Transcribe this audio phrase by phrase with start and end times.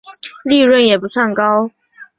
[0.43, 1.69] 利润也不算高